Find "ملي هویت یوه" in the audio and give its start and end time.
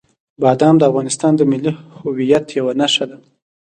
1.51-2.73